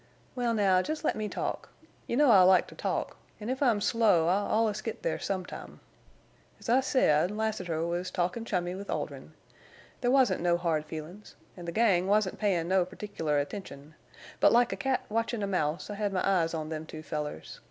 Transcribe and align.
Wal, 0.35 0.55
now, 0.55 0.81
jest 0.81 1.03
let 1.03 1.15
me 1.15 1.29
talk. 1.29 1.69
You 2.07 2.17
know 2.17 2.31
I 2.31 2.41
like 2.41 2.65
to 2.69 2.75
talk, 2.75 3.17
an' 3.39 3.49
if 3.49 3.61
I'm 3.61 3.79
slow 3.79 4.27
I 4.29 4.49
allus 4.49 4.81
git 4.81 5.03
there 5.03 5.19
sometime. 5.19 5.79
As 6.59 6.69
I 6.69 6.79
said, 6.79 7.29
Lassiter 7.29 7.85
was 7.85 8.09
talkie' 8.09 8.43
chummy 8.43 8.73
with 8.73 8.87
Oldrin'. 8.89 9.33
There 10.01 10.09
wasn't 10.09 10.41
no 10.41 10.57
hard 10.57 10.85
feelin's. 10.87 11.35
An' 11.55 11.65
the 11.65 11.71
gang 11.71 12.07
wasn't 12.07 12.39
payin' 12.39 12.67
no 12.67 12.83
pertic'lar 12.83 13.37
attention. 13.39 13.93
But 14.39 14.51
like 14.51 14.73
a 14.73 14.75
cat 14.75 15.05
watchin' 15.07 15.43
a 15.43 15.47
mouse 15.47 15.87
I 15.87 15.93
hed 15.93 16.13
my 16.13 16.27
eyes 16.27 16.55
on 16.55 16.69
them 16.69 16.87
two 16.87 17.03
fellers. 17.03 17.59